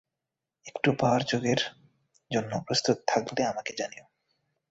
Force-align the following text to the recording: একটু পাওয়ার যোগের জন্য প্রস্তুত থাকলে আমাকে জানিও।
একটু 0.65 0.89
পাওয়ার 0.99 1.21
যোগের 1.23 1.59
জন্য 2.31 2.51
প্রস্তুত 2.67 2.97
থাকলে 3.07 3.41
আমাকে 3.43 3.71
জানিও। 3.77 4.05